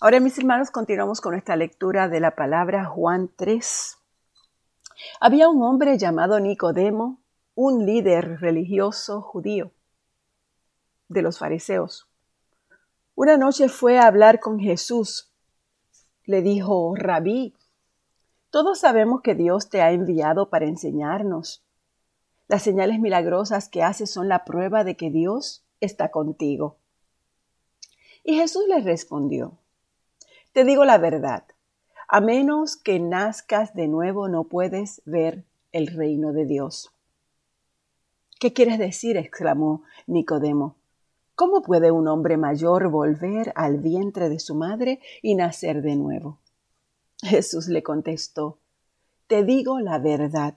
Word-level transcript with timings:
Ahora, 0.00 0.20
mis 0.20 0.38
hermanos, 0.38 0.70
continuamos 0.70 1.20
con 1.20 1.34
esta 1.34 1.56
lectura 1.56 2.08
de 2.08 2.20
la 2.20 2.36
palabra 2.36 2.84
Juan 2.84 3.32
3. 3.34 3.98
Había 5.18 5.48
un 5.48 5.60
hombre 5.64 5.98
llamado 5.98 6.38
Nicodemo, 6.38 7.18
un 7.56 7.84
líder 7.84 8.38
religioso 8.38 9.20
judío 9.20 9.72
de 11.08 11.22
los 11.22 11.40
fariseos. 11.40 12.06
Una 13.16 13.36
noche 13.36 13.68
fue 13.68 13.98
a 13.98 14.06
hablar 14.06 14.38
con 14.38 14.60
Jesús. 14.60 15.32
Le 16.26 16.42
dijo, 16.42 16.94
Rabí, 16.94 17.56
todos 18.50 18.78
sabemos 18.78 19.20
que 19.20 19.34
Dios 19.34 19.68
te 19.68 19.82
ha 19.82 19.90
enviado 19.90 20.48
para 20.48 20.66
enseñarnos. 20.66 21.64
Las 22.46 22.62
señales 22.62 23.00
milagrosas 23.00 23.68
que 23.68 23.82
haces 23.82 24.12
son 24.12 24.28
la 24.28 24.44
prueba 24.44 24.84
de 24.84 24.96
que 24.96 25.10
Dios 25.10 25.64
está 25.80 26.12
contigo. 26.12 26.76
Y 28.22 28.36
Jesús 28.36 28.62
le 28.68 28.80
respondió, 28.80 29.58
te 30.58 30.64
digo 30.64 30.84
la 30.84 30.98
verdad, 30.98 31.44
a 32.08 32.20
menos 32.20 32.76
que 32.76 32.98
nazcas 32.98 33.74
de 33.74 33.86
nuevo 33.86 34.26
no 34.26 34.42
puedes 34.42 35.02
ver 35.04 35.44
el 35.70 35.86
reino 35.86 36.32
de 36.32 36.46
Dios. 36.46 36.92
¿Qué 38.40 38.52
quieres 38.52 38.80
decir? 38.80 39.16
exclamó 39.16 39.84
Nicodemo. 40.08 40.74
¿Cómo 41.36 41.62
puede 41.62 41.92
un 41.92 42.08
hombre 42.08 42.36
mayor 42.38 42.90
volver 42.90 43.52
al 43.54 43.78
vientre 43.78 44.28
de 44.28 44.40
su 44.40 44.56
madre 44.56 44.98
y 45.22 45.36
nacer 45.36 45.80
de 45.80 45.94
nuevo? 45.94 46.40
Jesús 47.22 47.68
le 47.68 47.84
contestó, 47.84 48.58
Te 49.28 49.44
digo 49.44 49.78
la 49.78 50.00
verdad. 50.00 50.56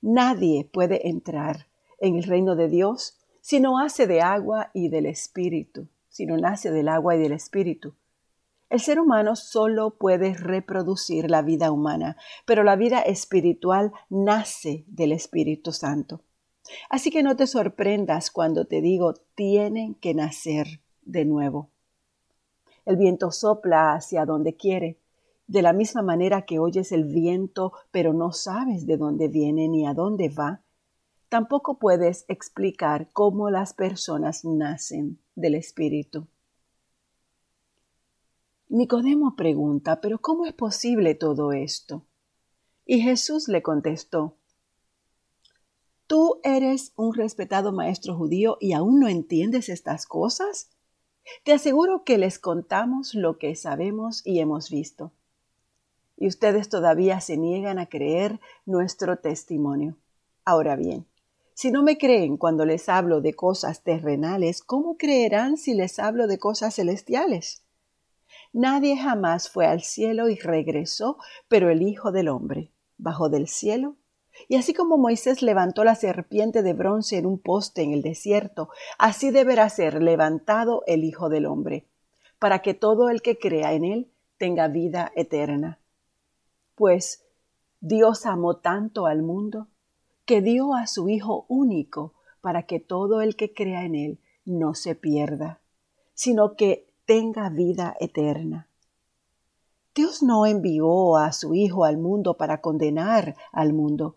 Nadie 0.00 0.70
puede 0.72 1.08
entrar 1.08 1.66
en 1.98 2.14
el 2.14 2.22
reino 2.22 2.54
de 2.54 2.68
Dios 2.68 3.18
si 3.40 3.58
no 3.58 3.80
hace 3.80 4.06
de 4.06 4.20
agua 4.20 4.70
y 4.72 4.90
del 4.90 5.06
Espíritu, 5.06 5.88
si 6.08 6.24
no 6.24 6.36
nace 6.36 6.70
del 6.70 6.86
agua 6.86 7.16
y 7.16 7.18
del 7.18 7.32
Espíritu. 7.32 7.96
El 8.72 8.80
ser 8.80 8.98
humano 8.98 9.36
solo 9.36 9.98
puede 9.98 10.32
reproducir 10.32 11.30
la 11.30 11.42
vida 11.42 11.70
humana, 11.70 12.16
pero 12.46 12.62
la 12.62 12.74
vida 12.74 13.02
espiritual 13.02 13.92
nace 14.08 14.86
del 14.86 15.12
Espíritu 15.12 15.72
Santo. 15.72 16.22
Así 16.88 17.10
que 17.10 17.22
no 17.22 17.36
te 17.36 17.46
sorprendas 17.46 18.30
cuando 18.30 18.64
te 18.64 18.80
digo 18.80 19.12
tienen 19.34 19.94
que 19.96 20.14
nacer 20.14 20.80
de 21.02 21.26
nuevo. 21.26 21.68
El 22.86 22.96
viento 22.96 23.30
sopla 23.30 23.92
hacia 23.92 24.24
donde 24.24 24.56
quiere, 24.56 24.98
de 25.46 25.60
la 25.60 25.74
misma 25.74 26.00
manera 26.00 26.46
que 26.46 26.58
oyes 26.58 26.92
el 26.92 27.04
viento 27.04 27.74
pero 27.90 28.14
no 28.14 28.32
sabes 28.32 28.86
de 28.86 28.96
dónde 28.96 29.28
viene 29.28 29.68
ni 29.68 29.86
a 29.86 29.92
dónde 29.92 30.30
va, 30.30 30.62
tampoco 31.28 31.78
puedes 31.78 32.24
explicar 32.26 33.10
cómo 33.12 33.50
las 33.50 33.74
personas 33.74 34.46
nacen 34.46 35.18
del 35.34 35.56
Espíritu. 35.56 36.26
Nicodemo 38.74 39.36
pregunta, 39.36 40.00
pero 40.00 40.18
¿cómo 40.18 40.46
es 40.46 40.54
posible 40.54 41.14
todo 41.14 41.52
esto? 41.52 42.06
Y 42.86 43.02
Jesús 43.02 43.46
le 43.48 43.60
contestó, 43.60 44.38
¿Tú 46.06 46.40
eres 46.42 46.94
un 46.96 47.12
respetado 47.12 47.72
maestro 47.72 48.16
judío 48.16 48.56
y 48.60 48.72
aún 48.72 48.98
no 48.98 49.08
entiendes 49.08 49.68
estas 49.68 50.06
cosas? 50.06 50.70
Te 51.44 51.52
aseguro 51.52 52.02
que 52.04 52.16
les 52.16 52.38
contamos 52.38 53.14
lo 53.14 53.36
que 53.36 53.56
sabemos 53.56 54.26
y 54.26 54.38
hemos 54.38 54.70
visto. 54.70 55.12
Y 56.16 56.26
ustedes 56.26 56.70
todavía 56.70 57.20
se 57.20 57.36
niegan 57.36 57.78
a 57.78 57.90
creer 57.90 58.40
nuestro 58.64 59.18
testimonio. 59.18 59.98
Ahora 60.46 60.76
bien, 60.76 61.04
si 61.52 61.70
no 61.72 61.82
me 61.82 61.98
creen 61.98 62.38
cuando 62.38 62.64
les 62.64 62.88
hablo 62.88 63.20
de 63.20 63.34
cosas 63.34 63.82
terrenales, 63.82 64.62
¿cómo 64.62 64.96
creerán 64.96 65.58
si 65.58 65.74
les 65.74 65.98
hablo 65.98 66.26
de 66.26 66.38
cosas 66.38 66.76
celestiales? 66.76 67.61
Nadie 68.52 68.96
jamás 68.96 69.48
fue 69.48 69.66
al 69.66 69.82
cielo 69.82 70.28
y 70.28 70.36
regresó, 70.36 71.18
pero 71.48 71.70
el 71.70 71.82
Hijo 71.82 72.12
del 72.12 72.28
Hombre 72.28 72.70
bajó 72.98 73.28
del 73.28 73.48
cielo 73.48 73.96
y 74.48 74.56
así 74.56 74.74
como 74.74 74.98
Moisés 74.98 75.42
levantó 75.42 75.84
la 75.84 75.94
serpiente 75.94 76.62
de 76.62 76.72
bronce 76.72 77.18
en 77.18 77.26
un 77.26 77.38
poste 77.38 77.82
en 77.82 77.92
el 77.92 78.02
desierto, 78.02 78.70
así 78.98 79.30
deberá 79.30 79.68
ser 79.68 80.02
levantado 80.02 80.82
el 80.86 81.04
Hijo 81.04 81.28
del 81.28 81.46
Hombre, 81.46 81.86
para 82.38 82.60
que 82.60 82.74
todo 82.74 83.08
el 83.08 83.22
que 83.22 83.38
crea 83.38 83.72
en 83.72 83.84
él 83.84 84.10
tenga 84.38 84.68
vida 84.68 85.12
eterna. 85.14 85.78
Pues 86.74 87.24
Dios 87.80 88.26
amó 88.26 88.56
tanto 88.56 89.06
al 89.06 89.22
mundo 89.22 89.68
que 90.24 90.40
dio 90.40 90.74
a 90.74 90.86
su 90.86 91.08
Hijo 91.08 91.46
único 91.48 92.14
para 92.40 92.64
que 92.64 92.80
todo 92.80 93.22
el 93.22 93.36
que 93.36 93.52
crea 93.52 93.84
en 93.84 93.94
él 93.94 94.20
no 94.44 94.74
se 94.74 94.94
pierda, 94.94 95.60
sino 96.14 96.56
que 96.56 96.91
tenga 97.04 97.48
vida 97.48 97.96
eterna. 98.00 98.68
Dios 99.94 100.22
no 100.22 100.46
envió 100.46 101.16
a 101.16 101.32
su 101.32 101.54
Hijo 101.54 101.84
al 101.84 101.98
mundo 101.98 102.36
para 102.36 102.60
condenar 102.60 103.36
al 103.52 103.72
mundo, 103.72 104.16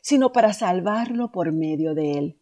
sino 0.00 0.32
para 0.32 0.52
salvarlo 0.52 1.30
por 1.30 1.52
medio 1.52 1.94
de 1.94 2.18
él. 2.18 2.38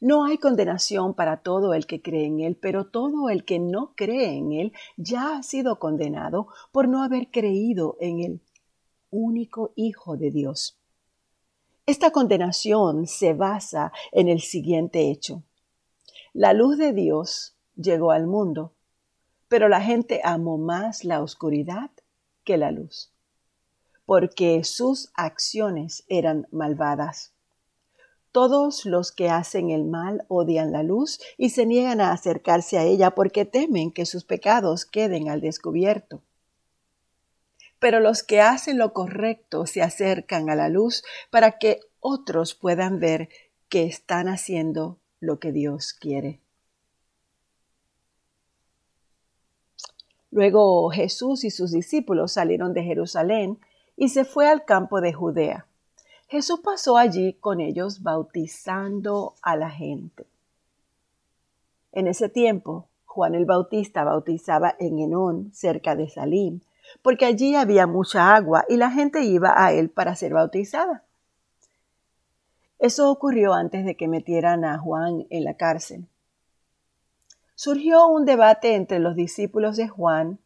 No 0.00 0.26
hay 0.26 0.36
condenación 0.36 1.14
para 1.14 1.38
todo 1.38 1.72
el 1.72 1.86
que 1.86 2.02
cree 2.02 2.26
en 2.26 2.40
Él, 2.40 2.56
pero 2.56 2.88
todo 2.88 3.30
el 3.30 3.46
que 3.46 3.58
no 3.58 3.94
cree 3.96 4.36
en 4.36 4.52
Él 4.52 4.72
ya 4.98 5.38
ha 5.38 5.42
sido 5.42 5.78
condenado 5.78 6.48
por 6.72 6.88
no 6.88 7.02
haber 7.02 7.30
creído 7.30 7.96
en 8.00 8.20
el 8.20 8.40
único 9.10 9.72
Hijo 9.76 10.18
de 10.18 10.30
Dios. 10.30 10.76
Esta 11.86 12.10
condenación 12.10 13.06
se 13.06 13.32
basa 13.32 13.92
en 14.12 14.28
el 14.28 14.42
siguiente 14.42 15.10
hecho. 15.10 15.42
La 16.34 16.52
luz 16.52 16.76
de 16.76 16.92
Dios 16.92 17.53
llegó 17.76 18.12
al 18.12 18.26
mundo, 18.26 18.72
pero 19.48 19.68
la 19.68 19.80
gente 19.80 20.20
amó 20.24 20.58
más 20.58 21.04
la 21.04 21.22
oscuridad 21.22 21.90
que 22.44 22.56
la 22.56 22.70
luz 22.70 23.14
porque 24.06 24.62
sus 24.64 25.10
acciones 25.14 26.04
eran 26.08 26.46
malvadas. 26.50 27.32
Todos 28.32 28.84
los 28.84 29.12
que 29.12 29.30
hacen 29.30 29.70
el 29.70 29.84
mal 29.84 30.24
odian 30.28 30.72
la 30.72 30.82
luz 30.82 31.20
y 31.38 31.50
se 31.50 31.66
niegan 31.66 32.00
a 32.00 32.12
acercarse 32.12 32.78
a 32.78 32.84
ella 32.84 33.12
porque 33.12 33.44
temen 33.44 33.92
que 33.92 34.06
sus 34.06 34.24
pecados 34.24 34.84
queden 34.84 35.28
al 35.28 35.40
descubierto. 35.40 36.22
Pero 37.78 38.00
los 38.00 38.22
que 38.22 38.40
hacen 38.40 38.78
lo 38.78 38.92
correcto 38.92 39.66
se 39.66 39.82
acercan 39.82 40.50
a 40.50 40.56
la 40.56 40.68
luz 40.68 41.04
para 41.30 41.58
que 41.58 41.80
otros 42.00 42.54
puedan 42.54 42.98
ver 42.98 43.28
que 43.68 43.84
están 43.84 44.28
haciendo 44.28 44.98
lo 45.20 45.38
que 45.38 45.52
Dios 45.52 45.92
quiere. 45.92 46.40
Luego 50.34 50.90
Jesús 50.90 51.44
y 51.44 51.50
sus 51.50 51.70
discípulos 51.70 52.32
salieron 52.32 52.74
de 52.74 52.82
Jerusalén 52.82 53.60
y 53.96 54.08
se 54.08 54.24
fue 54.24 54.48
al 54.48 54.64
campo 54.64 55.00
de 55.00 55.12
Judea. 55.12 55.68
Jesús 56.26 56.58
pasó 56.58 56.96
allí 56.96 57.34
con 57.34 57.60
ellos 57.60 58.02
bautizando 58.02 59.34
a 59.42 59.54
la 59.54 59.70
gente. 59.70 60.26
En 61.92 62.08
ese 62.08 62.28
tiempo, 62.28 62.88
Juan 63.04 63.36
el 63.36 63.44
Bautista 63.44 64.02
bautizaba 64.02 64.74
en 64.80 64.98
Enón, 64.98 65.52
cerca 65.54 65.94
de 65.94 66.08
Salim, 66.08 66.62
porque 67.00 67.26
allí 67.26 67.54
había 67.54 67.86
mucha 67.86 68.34
agua 68.34 68.64
y 68.68 68.76
la 68.76 68.90
gente 68.90 69.22
iba 69.22 69.54
a 69.56 69.72
él 69.72 69.88
para 69.88 70.16
ser 70.16 70.34
bautizada. 70.34 71.04
Eso 72.80 73.08
ocurrió 73.08 73.54
antes 73.54 73.84
de 73.84 73.94
que 73.96 74.08
metieran 74.08 74.64
a 74.64 74.78
Juan 74.78 75.28
en 75.30 75.44
la 75.44 75.54
cárcel. 75.54 76.08
Surgió 77.56 78.08
un 78.08 78.24
debate 78.24 78.74
entre 78.74 78.98
los 78.98 79.14
discípulos 79.14 79.76
de 79.76 79.86
Juan 79.86 80.40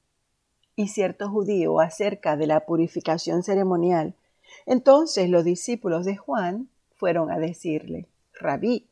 y 0.77 0.89
cierto 0.89 1.31
judío 1.31 1.81
acerca 1.81 2.37
de 2.37 2.47
la 2.47 2.67
purificación 2.67 3.43
ceremonial. 3.43 4.15
Entonces 4.67 5.31
los 5.31 5.43
discípulos 5.43 6.05
de 6.05 6.17
Juan 6.17 6.69
fueron 6.95 7.31
a 7.31 7.39
decirle, 7.39 8.07
Rabí, 8.35 8.89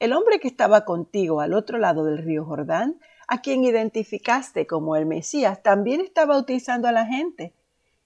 el 0.00 0.14
hombre 0.14 0.40
que 0.40 0.48
estaba 0.48 0.86
contigo 0.86 1.42
al 1.42 1.52
otro 1.52 1.76
lado 1.76 2.04
del 2.04 2.18
río 2.18 2.46
Jordán, 2.46 2.98
a 3.26 3.42
quien 3.42 3.64
identificaste 3.64 4.66
como 4.66 4.96
el 4.96 5.04
Mesías, 5.04 5.62
también 5.62 6.00
está 6.00 6.24
bautizando 6.24 6.88
a 6.88 6.92
la 6.92 7.04
gente, 7.04 7.52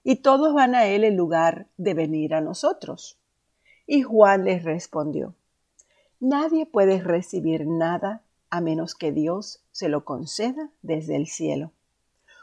y 0.03 0.17
todos 0.17 0.53
van 0.53 0.75
a 0.75 0.85
él 0.87 1.05
en 1.05 1.15
lugar 1.15 1.67
de 1.77 1.93
venir 1.93 2.33
a 2.33 2.41
nosotros. 2.41 3.17
Y 3.87 4.01
Juan 4.01 4.43
les 4.43 4.63
respondió, 4.63 5.35
Nadie 6.19 6.65
puede 6.65 7.01
recibir 7.01 7.65
nada 7.65 8.22
a 8.53 8.61
menos 8.61 8.93
que 8.93 9.11
Dios 9.11 9.63
se 9.71 9.89
lo 9.89 10.05
conceda 10.05 10.69
desde 10.83 11.15
el 11.15 11.25
cielo. 11.25 11.71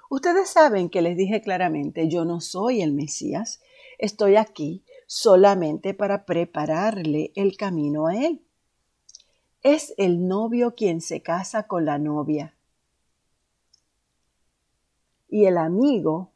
Ustedes 0.09 0.51
saben 0.51 0.91
que 0.91 1.03
les 1.03 1.17
dije 1.17 1.41
claramente, 1.41 2.09
yo 2.09 2.25
no 2.25 2.41
soy 2.41 2.83
el 2.83 2.93
Mesías, 2.93 3.61
estoy 3.97 4.35
aquí 4.35 4.83
solamente 5.07 5.95
para 5.95 6.27
prepararle 6.27 7.31
el 7.37 7.57
camino 7.57 8.09
a 8.09 8.17
él. 8.17 8.43
Es 9.63 9.95
el 9.99 10.27
novio 10.27 10.75
quien 10.75 11.01
se 11.01 11.23
casa 11.23 11.69
con 11.69 11.85
la 11.85 11.97
novia. 11.99 12.57
Y 15.29 15.45
el 15.45 15.59
amigo 15.59 16.33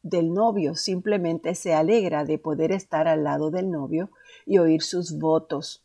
del 0.00 0.32
novio 0.32 0.74
simplemente 0.74 1.54
se 1.54 1.74
alegra 1.74 2.24
de 2.24 2.38
poder 2.38 2.72
estar 2.72 3.08
al 3.08 3.24
lado 3.24 3.50
del 3.50 3.70
novio 3.70 4.10
y 4.46 4.56
oír 4.56 4.80
sus 4.80 5.18
votos. 5.18 5.84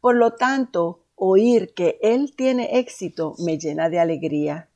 Por 0.00 0.16
lo 0.16 0.32
tanto, 0.32 1.01
oír 1.24 1.72
que 1.72 2.00
él 2.02 2.34
tiene 2.34 2.80
éxito 2.80 3.36
me 3.38 3.56
llena 3.56 3.88
de 3.88 4.00
alegría 4.00 4.68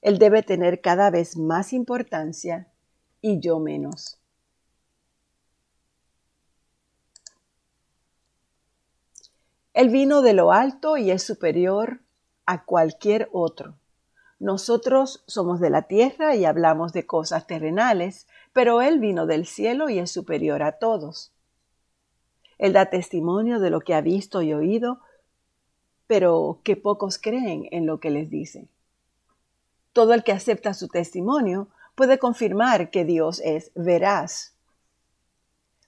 Él 0.00 0.20
debe 0.20 0.44
tener 0.44 0.80
cada 0.80 1.10
vez 1.10 1.36
más 1.36 1.72
importancia 1.72 2.68
y 3.20 3.40
yo 3.40 3.58
menos. 3.58 4.20
Él 9.74 9.88
vino 9.88 10.22
de 10.22 10.34
lo 10.34 10.52
alto 10.52 10.96
y 10.96 11.10
es 11.10 11.24
superior 11.24 11.98
a 12.46 12.64
cualquier 12.64 13.28
otro. 13.32 13.74
Nosotros 14.38 15.24
somos 15.26 15.58
de 15.58 15.70
la 15.70 15.82
tierra 15.82 16.36
y 16.36 16.44
hablamos 16.44 16.92
de 16.92 17.06
cosas 17.06 17.48
terrenales, 17.48 18.28
pero 18.52 18.82
Él 18.82 19.00
vino 19.00 19.26
del 19.26 19.46
cielo 19.46 19.88
y 19.88 19.98
es 19.98 20.12
superior 20.12 20.62
a 20.62 20.78
todos. 20.78 21.32
Él 22.56 22.72
da 22.72 22.86
testimonio 22.86 23.58
de 23.58 23.70
lo 23.70 23.80
que 23.80 23.94
ha 23.94 24.00
visto 24.00 24.42
y 24.42 24.52
oído, 24.52 25.00
pero 26.10 26.58
que 26.64 26.74
pocos 26.74 27.18
creen 27.18 27.68
en 27.70 27.86
lo 27.86 28.00
que 28.00 28.10
les 28.10 28.30
dice. 28.30 28.66
Todo 29.92 30.12
el 30.12 30.24
que 30.24 30.32
acepta 30.32 30.74
su 30.74 30.88
testimonio 30.88 31.68
puede 31.94 32.18
confirmar 32.18 32.90
que 32.90 33.04
Dios 33.04 33.40
es 33.44 33.70
veraz, 33.76 34.56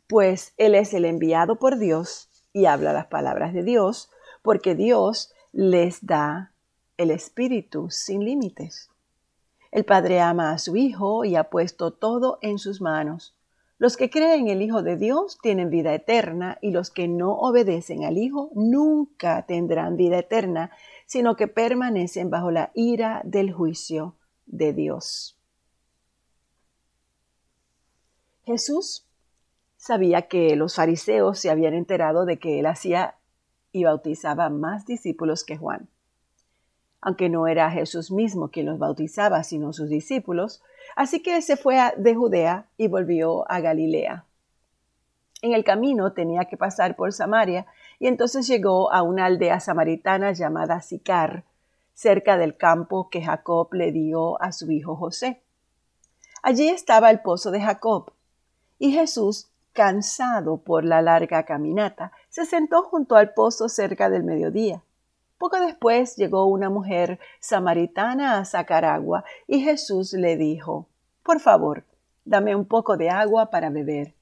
pues 0.06 0.54
Él 0.58 0.76
es 0.76 0.94
el 0.94 1.06
enviado 1.06 1.56
por 1.56 1.76
Dios 1.76 2.30
y 2.52 2.66
habla 2.66 2.92
las 2.92 3.06
palabras 3.06 3.52
de 3.52 3.64
Dios, 3.64 4.12
porque 4.42 4.76
Dios 4.76 5.32
les 5.50 6.06
da 6.06 6.52
el 6.98 7.10
Espíritu 7.10 7.90
sin 7.90 8.24
límites. 8.24 8.90
El 9.72 9.84
Padre 9.84 10.20
ama 10.20 10.52
a 10.52 10.58
su 10.58 10.76
Hijo 10.76 11.24
y 11.24 11.34
ha 11.34 11.50
puesto 11.50 11.90
todo 11.90 12.38
en 12.42 12.60
sus 12.60 12.80
manos. 12.80 13.34
Los 13.82 13.96
que 13.96 14.10
creen 14.10 14.42
en 14.42 14.48
el 14.48 14.62
Hijo 14.62 14.84
de 14.84 14.96
Dios 14.96 15.40
tienen 15.42 15.68
vida 15.68 15.92
eterna 15.92 16.56
y 16.60 16.70
los 16.70 16.92
que 16.92 17.08
no 17.08 17.32
obedecen 17.32 18.04
al 18.04 18.16
Hijo 18.16 18.52
nunca 18.54 19.44
tendrán 19.44 19.96
vida 19.96 20.20
eterna, 20.20 20.70
sino 21.04 21.34
que 21.34 21.48
permanecen 21.48 22.30
bajo 22.30 22.52
la 22.52 22.70
ira 22.76 23.22
del 23.24 23.52
juicio 23.52 24.14
de 24.46 24.72
Dios. 24.72 25.36
Jesús 28.44 29.08
sabía 29.76 30.28
que 30.28 30.54
los 30.54 30.76
fariseos 30.76 31.40
se 31.40 31.50
habían 31.50 31.74
enterado 31.74 32.24
de 32.24 32.38
que 32.38 32.60
él 32.60 32.66
hacía 32.66 33.16
y 33.72 33.82
bautizaba 33.82 34.48
más 34.48 34.86
discípulos 34.86 35.42
que 35.42 35.56
Juan. 35.56 35.88
Aunque 37.02 37.28
no 37.28 37.46
era 37.46 37.70
Jesús 37.70 38.10
mismo 38.10 38.48
quien 38.48 38.66
los 38.66 38.78
bautizaba, 38.78 39.44
sino 39.44 39.74
sus 39.74 39.90
discípulos, 39.90 40.62
así 40.96 41.22
que 41.22 41.42
se 41.42 41.58
fue 41.58 41.78
de 41.98 42.14
Judea 42.14 42.68
y 42.78 42.88
volvió 42.88 43.44
a 43.50 43.60
Galilea. 43.60 44.24
En 45.42 45.52
el 45.52 45.64
camino 45.64 46.12
tenía 46.12 46.44
que 46.46 46.56
pasar 46.56 46.96
por 46.96 47.12
Samaria 47.12 47.66
y 47.98 48.06
entonces 48.06 48.46
llegó 48.46 48.92
a 48.92 49.02
una 49.02 49.26
aldea 49.26 49.58
samaritana 49.58 50.32
llamada 50.32 50.80
Sicar, 50.80 51.44
cerca 51.92 52.38
del 52.38 52.56
campo 52.56 53.10
que 53.10 53.22
Jacob 53.22 53.74
le 53.74 53.92
dio 53.92 54.40
a 54.40 54.52
su 54.52 54.70
hijo 54.70 54.96
José. 54.96 55.42
Allí 56.42 56.68
estaba 56.68 57.10
el 57.10 57.20
pozo 57.20 57.50
de 57.50 57.60
Jacob, 57.60 58.12
y 58.78 58.92
Jesús 58.92 59.48
cansado 59.72 60.58
por 60.58 60.84
la 60.84 61.02
larga 61.02 61.44
caminata, 61.44 62.12
se 62.28 62.44
sentó 62.44 62.82
junto 62.82 63.16
al 63.16 63.32
pozo 63.32 63.68
cerca 63.68 64.10
del 64.10 64.24
mediodía. 64.24 64.82
Poco 65.42 65.58
después 65.58 66.14
llegó 66.14 66.46
una 66.46 66.70
mujer 66.70 67.18
samaritana 67.40 68.38
a 68.38 68.44
sacar 68.44 68.84
agua 68.84 69.24
y 69.48 69.58
Jesús 69.58 70.12
le 70.12 70.36
dijo, 70.36 70.86
Por 71.24 71.40
favor, 71.40 71.84
dame 72.24 72.54
un 72.54 72.64
poco 72.64 72.96
de 72.96 73.10
agua 73.10 73.50
para 73.50 73.68
beber. 73.68 74.14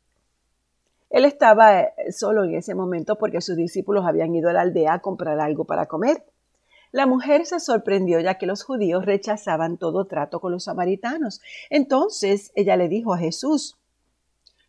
Él 1.10 1.26
estaba 1.26 1.82
eh, 1.82 2.10
solo 2.10 2.44
en 2.44 2.54
ese 2.54 2.74
momento 2.74 3.18
porque 3.18 3.42
sus 3.42 3.54
discípulos 3.54 4.06
habían 4.06 4.34
ido 4.34 4.48
a 4.48 4.54
la 4.54 4.62
aldea 4.62 4.94
a 4.94 5.02
comprar 5.02 5.38
algo 5.40 5.66
para 5.66 5.84
comer. 5.84 6.24
La 6.90 7.04
mujer 7.04 7.44
se 7.44 7.60
sorprendió 7.60 8.18
ya 8.20 8.38
que 8.38 8.46
los 8.46 8.62
judíos 8.62 9.04
rechazaban 9.04 9.76
todo 9.76 10.06
trato 10.06 10.40
con 10.40 10.52
los 10.52 10.64
samaritanos. 10.64 11.42
Entonces 11.68 12.50
ella 12.54 12.78
le 12.78 12.88
dijo 12.88 13.12
a 13.12 13.18
Jesús, 13.18 13.78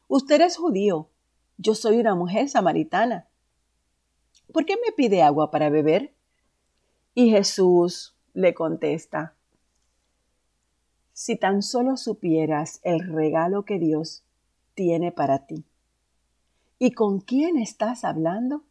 Usted 0.10 0.42
es 0.42 0.58
judío, 0.58 1.08
yo 1.56 1.76
soy 1.76 2.02
una 2.02 2.14
mujer 2.14 2.50
samaritana. 2.50 3.30
¿Por 4.52 4.66
qué 4.66 4.76
me 4.76 4.92
pide 4.92 5.24
agua 5.24 5.50
para 5.50 5.70
beber? 5.70 6.14
Y 7.14 7.30
Jesús 7.30 8.16
le 8.34 8.54
contesta, 8.54 9.36
si 11.14 11.36
tan 11.36 11.62
solo 11.62 11.98
supieras 11.98 12.80
el 12.84 13.00
regalo 13.12 13.64
que 13.64 13.80
Dios 13.80 14.24
tiene 14.74 15.12
para 15.12 15.46
ti 15.46 15.66
y 16.80 16.92
con 16.94 17.20
quién 17.20 17.58
estás 17.58 18.04
hablando, 18.04 18.64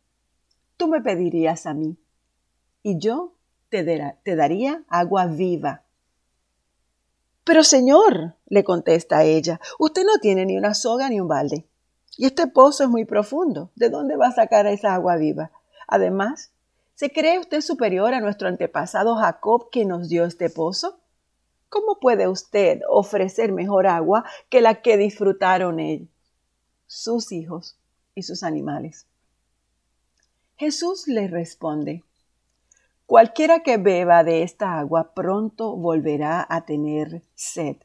tú 0.76 0.88
me 0.88 1.00
pedirías 1.00 1.66
a 1.66 1.74
mí 1.74 1.96
y 2.82 2.98
yo 2.98 3.34
te, 3.68 3.84
daría 4.24 4.82
agua 4.88 5.26
viva 5.26 5.84
pero 7.50 7.64
señor, 7.64 8.36
le 8.46 8.62
contesta 8.62 9.24
ella, 9.24 9.60
usted 9.78 10.04
no 10.04 10.18
tiene 10.20 10.46
ni 10.46 10.56
una 10.56 10.72
soga 10.72 11.08
ni 11.08 11.20
un 11.20 11.26
balde. 11.26 11.66
Y 12.16 12.26
este 12.26 12.46
pozo 12.46 12.84
es 12.84 12.90
muy 12.90 13.04
profundo. 13.04 13.72
¿De 13.74 13.88
dónde 13.90 14.16
va 14.16 14.28
a 14.28 14.32
sacar 14.32 14.68
esa 14.68 14.94
agua 14.94 15.16
viva? 15.16 15.50
Además, 15.88 16.52
¿se 17.00 17.10
cree 17.10 17.38
usted 17.38 17.62
superior 17.62 18.12
a 18.12 18.20
nuestro 18.20 18.46
antepasado 18.46 19.16
Jacob 19.16 19.70
que 19.70 19.86
nos 19.86 20.10
dio 20.10 20.26
este 20.26 20.50
pozo? 20.50 21.00
¿Cómo 21.70 21.98
puede 21.98 22.28
usted 22.28 22.82
ofrecer 22.90 23.52
mejor 23.52 23.86
agua 23.86 24.26
que 24.50 24.60
la 24.60 24.82
que 24.82 24.98
disfrutaron 24.98 25.80
él, 25.80 26.10
sus 26.86 27.32
hijos 27.32 27.78
y 28.14 28.24
sus 28.24 28.42
animales? 28.42 29.06
Jesús 30.56 31.08
le 31.08 31.26
responde, 31.26 32.04
Cualquiera 33.06 33.62
que 33.62 33.78
beba 33.78 34.22
de 34.22 34.42
esta 34.42 34.78
agua 34.78 35.14
pronto 35.14 35.76
volverá 35.76 36.46
a 36.50 36.66
tener 36.66 37.22
sed. 37.34 37.76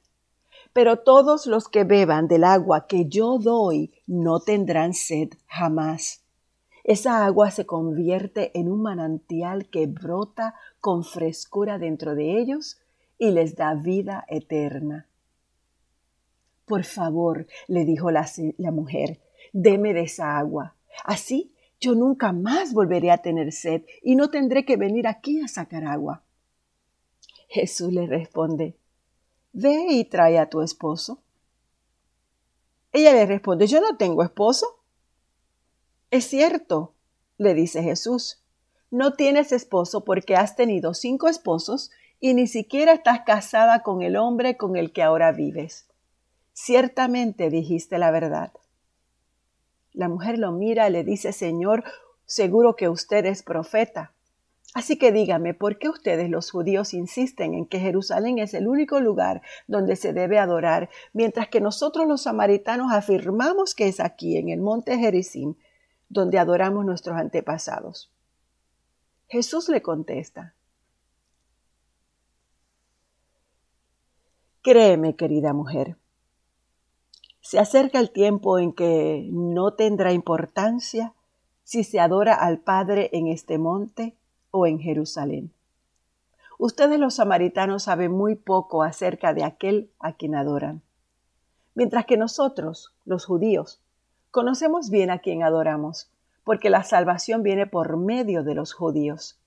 Pero 0.73 0.99
todos 0.99 1.47
los 1.47 1.69
que 1.69 1.85
beban 1.85 2.27
del 2.27 2.43
agua 2.43 2.85
que 2.85 3.05
yo 3.05 3.37
doy 3.39 3.93
no 4.07 4.41
tendrán 4.41 4.93
sed 4.93 5.29
jamás. 5.47 6.24
Esa 6.87 7.25
agua 7.25 7.49
se 7.49 7.65
convierte 7.65 8.51
en 8.53 8.69
un 8.69 8.83
manantial 8.83 9.67
que 9.71 9.87
brota 9.87 10.53
con 10.79 11.03
frescura 11.03 11.79
dentro 11.79 12.13
de 12.13 12.39
ellos 12.39 12.79
y 13.17 13.31
les 13.31 13.55
da 13.55 13.73
vida 13.73 14.23
eterna. 14.27 15.07
Por 16.65 16.83
favor, 16.83 17.47
le 17.67 17.85
dijo 17.85 18.11
la, 18.11 18.27
mujer, 18.71 19.19
deme 19.51 19.95
de 19.95 20.01
esa 20.01 20.37
agua. 20.37 20.75
Así 21.03 21.55
yo 21.79 21.95
nunca 21.95 22.31
más 22.33 22.71
volveré 22.71 23.09
a 23.09 23.17
tener 23.17 23.51
sed 23.51 23.81
y 24.03 24.15
no 24.15 24.29
tendré 24.29 24.63
que 24.63 24.77
venir 24.77 25.07
aquí 25.07 25.41
a 25.41 25.47
sacar 25.47 25.85
agua. 25.85 26.21
Jesús 27.47 27.91
le 27.91 28.05
responde, 28.05 28.77
Ve 29.53 29.87
y 29.89 30.05
trae 30.05 30.37
a 30.37 30.49
tu 30.49 30.61
esposo. 30.61 31.23
Ella 32.91 33.11
le 33.11 33.25
responde, 33.25 33.65
Yo 33.65 33.81
no 33.81 33.97
tengo 33.97 34.21
esposo. 34.21 34.84
Es 36.11 36.25
cierto, 36.25 36.93
le 37.37 37.53
dice 37.53 37.83
Jesús, 37.83 38.43
no 38.91 39.13
tienes 39.13 39.51
esposo 39.51 40.05
porque 40.05 40.35
has 40.35 40.55
tenido 40.55 40.93
cinco 40.93 41.27
esposos 41.27 41.91
y 42.19 42.33
ni 42.33 42.47
siquiera 42.47 42.93
estás 42.93 43.21
casada 43.25 43.81
con 43.81 44.01
el 44.01 44.15
hombre 44.15 44.57
con 44.57 44.75
el 44.75 44.93
que 44.93 45.03
ahora 45.03 45.31
vives. 45.31 45.87
Ciertamente 46.53 47.49
dijiste 47.49 47.97
la 47.97 48.11
verdad. 48.11 48.53
La 49.91 50.07
mujer 50.09 50.37
lo 50.37 50.51
mira 50.51 50.87
y 50.87 50.91
le 50.91 51.03
dice, 51.03 51.33
Señor, 51.33 51.83
seguro 52.25 52.75
que 52.75 52.89
usted 52.89 53.25
es 53.25 53.43
profeta. 53.43 54.13
Así 54.73 54.97
que 54.97 55.11
dígame, 55.11 55.53
¿por 55.53 55.79
qué 55.79 55.87
ustedes 55.87 56.29
los 56.29 56.51
judíos 56.51 56.93
insisten 56.93 57.53
en 57.53 57.65
que 57.65 57.79
Jerusalén 57.79 58.39
es 58.39 58.53
el 58.53 58.67
único 58.67 58.99
lugar 58.99 59.41
donde 59.67 59.95
se 59.95 60.11
debe 60.11 60.37
adorar, 60.37 60.89
mientras 61.13 61.47
que 61.47 61.61
nosotros 61.61 62.07
los 62.07 62.23
samaritanos 62.23 62.91
afirmamos 62.91 63.73
que 63.73 63.87
es 63.87 64.01
aquí, 64.01 64.37
en 64.37 64.49
el 64.49 64.59
monte 64.59 64.97
Gerizim, 64.97 65.55
donde 66.09 66.39
adoramos 66.39 66.85
nuestros 66.85 67.17
antepasados? 67.17 68.11
Jesús 69.27 69.69
le 69.69 69.81
contesta, 69.81 70.53
Créeme, 74.61 75.15
querida 75.15 75.53
mujer, 75.53 75.95
se 77.39 77.59
acerca 77.59 77.99
el 77.99 78.09
tiempo 78.09 78.57
en 78.57 78.73
que 78.73 79.29
no 79.31 79.75
tendrá 79.75 80.11
importancia 80.11 81.13
si 81.63 81.83
se 81.83 81.99
adora 81.99 82.33
al 82.33 82.57
Padre 82.57 83.11
en 83.13 83.27
este 83.27 83.59
monte 83.59 84.15
o 84.49 84.65
en 84.65 84.79
Jerusalén. 84.79 85.51
Ustedes 86.57 86.97
los 86.99 87.13
samaritanos 87.13 87.83
saben 87.83 88.11
muy 88.11 88.35
poco 88.35 88.81
acerca 88.81 89.35
de 89.35 89.43
aquel 89.43 89.91
a 89.99 90.13
quien 90.13 90.33
adoran, 90.33 90.81
mientras 91.75 92.07
que 92.07 92.17
nosotros, 92.17 92.95
los 93.05 93.25
judíos, 93.25 93.81
conocemos 94.35 94.89
bien 94.89 95.11
a 95.11 95.19
quien 95.19 95.43
adoramos, 95.43 96.11
porque 96.43 96.69
la 96.69 96.83
salvación 96.83 97.41
viene 97.41 97.67
por 97.67 97.95
medio 97.95 98.43
de 98.43 98.53
los 98.53 98.73
judíos. 98.73 99.39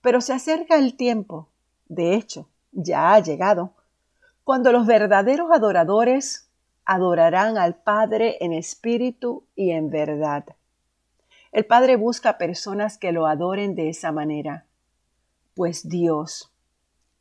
Pero 0.00 0.22
se 0.22 0.32
acerca 0.32 0.76
el 0.76 0.96
tiempo, 0.96 1.48
de 1.90 2.14
hecho, 2.14 2.48
ya 2.72 3.12
ha 3.12 3.20
llegado, 3.20 3.74
cuando 4.42 4.72
los 4.72 4.86
verdaderos 4.86 5.50
adoradores 5.52 6.48
adorarán 6.86 7.58
al 7.58 7.74
Padre 7.74 8.38
en 8.40 8.54
espíritu 8.54 9.44
y 9.54 9.72
en 9.72 9.90
verdad. 9.90 10.46
El 11.52 11.66
Padre 11.66 11.96
busca 11.96 12.38
personas 12.38 12.96
que 12.96 13.12
lo 13.12 13.26
adoren 13.26 13.74
de 13.74 13.90
esa 13.90 14.12
manera, 14.12 14.64
pues 15.54 15.90
Dios 15.90 16.50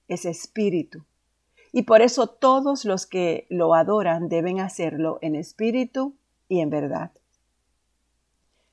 es 0.08 0.24
espíritu 0.24 1.04
y 1.74 1.82
por 1.82 2.02
eso 2.02 2.28
todos 2.28 2.86
los 2.86 3.06
que 3.06 3.48
lo 3.50 3.76
adoran 3.76 4.30
deben 4.30 4.62
hacerlo 4.62 5.20
en 5.22 5.36
espíritu 5.36 6.16
y 6.48 6.60
en 6.60 6.70
verdad. 6.70 7.12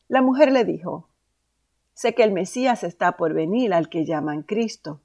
La 0.08 0.22
mujer 0.22 0.52
le 0.52 0.64
dijo, 0.64 1.08
Sé 1.94 2.14
que 2.14 2.22
el 2.22 2.32
Mesías 2.32 2.84
está 2.84 3.16
por 3.16 3.34
venir 3.34 3.72
al 3.74 3.88
que 3.88 4.04
llaman 4.04 4.42
Cristo. 4.42 5.00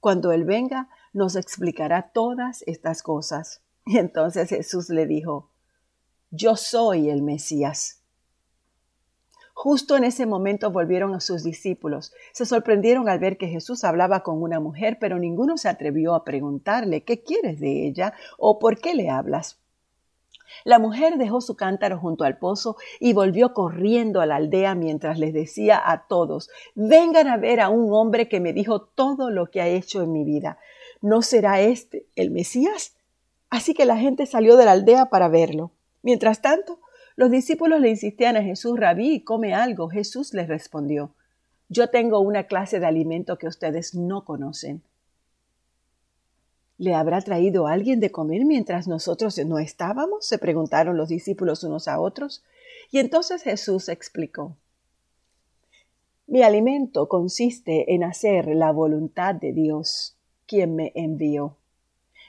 Cuando 0.00 0.32
Él 0.32 0.44
venga, 0.44 0.88
nos 1.12 1.36
explicará 1.36 2.10
todas 2.12 2.62
estas 2.66 3.02
cosas. 3.02 3.62
Y 3.86 3.98
entonces 3.98 4.48
Jesús 4.48 4.88
le 4.88 5.06
dijo, 5.06 5.50
Yo 6.30 6.56
soy 6.56 7.10
el 7.10 7.22
Mesías. 7.22 8.00
Justo 9.52 9.96
en 9.96 10.04
ese 10.04 10.26
momento 10.26 10.70
volvieron 10.70 11.14
a 11.14 11.20
sus 11.20 11.44
discípulos. 11.44 12.12
Se 12.32 12.44
sorprendieron 12.44 13.08
al 13.08 13.18
ver 13.18 13.38
que 13.38 13.48
Jesús 13.48 13.84
hablaba 13.84 14.22
con 14.22 14.42
una 14.42 14.58
mujer, 14.58 14.98
pero 15.00 15.18
ninguno 15.18 15.56
se 15.56 15.68
atrevió 15.68 16.14
a 16.14 16.24
preguntarle 16.24 17.04
¿qué 17.04 17.22
quieres 17.22 17.60
de 17.60 17.86
ella? 17.86 18.14
o 18.36 18.58
¿por 18.58 18.78
qué 18.78 18.94
le 18.94 19.10
hablas? 19.10 19.60
La 20.64 20.78
mujer 20.78 21.16
dejó 21.16 21.40
su 21.40 21.56
cántaro 21.56 21.98
junto 21.98 22.24
al 22.24 22.38
pozo 22.38 22.76
y 23.00 23.12
volvió 23.12 23.52
corriendo 23.52 24.20
a 24.20 24.26
la 24.26 24.36
aldea 24.36 24.74
mientras 24.74 25.18
les 25.18 25.32
decía 25.32 25.80
a 25.84 26.06
todos, 26.06 26.50
vengan 26.74 27.28
a 27.28 27.36
ver 27.36 27.60
a 27.60 27.68
un 27.68 27.92
hombre 27.92 28.28
que 28.28 28.40
me 28.40 28.52
dijo 28.52 28.82
todo 28.82 29.30
lo 29.30 29.50
que 29.50 29.60
ha 29.60 29.68
hecho 29.68 30.02
en 30.02 30.12
mi 30.12 30.24
vida. 30.24 30.58
¿No 31.00 31.22
será 31.22 31.60
este 31.60 32.06
el 32.16 32.30
Mesías? 32.30 32.96
Así 33.50 33.74
que 33.74 33.84
la 33.84 33.96
gente 33.96 34.26
salió 34.26 34.56
de 34.56 34.64
la 34.64 34.72
aldea 34.72 35.06
para 35.06 35.28
verlo. 35.28 35.72
Mientras 36.02 36.42
tanto, 36.42 36.80
los 37.16 37.30
discípulos 37.30 37.80
le 37.80 37.90
insistían 37.90 38.36
a 38.36 38.42
Jesús, 38.42 38.78
Rabí, 38.78 39.22
come 39.22 39.54
algo. 39.54 39.88
Jesús 39.88 40.34
les 40.34 40.48
respondió, 40.48 41.14
yo 41.68 41.88
tengo 41.88 42.20
una 42.20 42.44
clase 42.44 42.80
de 42.80 42.86
alimento 42.86 43.38
que 43.38 43.46
ustedes 43.46 43.94
no 43.94 44.24
conocen. 44.24 44.82
¿Le 46.76 46.94
habrá 46.94 47.20
traído 47.20 47.68
alguien 47.68 48.00
de 48.00 48.10
comer 48.10 48.44
mientras 48.44 48.88
nosotros 48.88 49.38
no 49.46 49.58
estábamos? 49.58 50.26
se 50.26 50.38
preguntaron 50.38 50.96
los 50.96 51.08
discípulos 51.08 51.62
unos 51.62 51.86
a 51.86 52.00
otros. 52.00 52.42
Y 52.90 52.98
entonces 52.98 53.42
Jesús 53.42 53.88
explicó, 53.88 54.56
mi 56.26 56.42
alimento 56.42 57.08
consiste 57.08 57.94
en 57.94 58.02
hacer 58.02 58.46
la 58.48 58.72
voluntad 58.72 59.34
de 59.34 59.52
Dios, 59.52 60.16
quien 60.46 60.74
me 60.74 60.90
envió, 60.94 61.56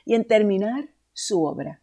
y 0.03 0.15
en 0.15 0.25
terminar 0.25 0.89
su 1.13 1.43
obra. 1.45 1.81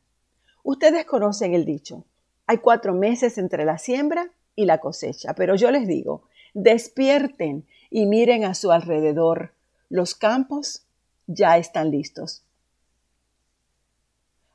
Ustedes 0.62 1.07
conocen 1.07 1.54
el 1.54 1.64
dicho, 1.64 2.04
hay 2.47 2.59
cuatro 2.59 2.95
meses 2.95 3.38
entre 3.38 3.64
la 3.64 3.78
siembra 3.78 4.31
y 4.54 4.66
la 4.66 4.78
cosecha, 4.78 5.35
pero 5.35 5.57
yo 5.57 5.71
les 5.71 5.88
digo, 5.88 6.25
despierten 6.54 7.66
y 7.90 8.07
miren 8.07 8.45
a 8.45 8.54
su 8.54 8.71
alrededor. 8.73 9.52
Los 9.88 10.14
campos 10.14 10.85
ya 11.26 11.57
están 11.57 11.90
listos. 11.90 12.45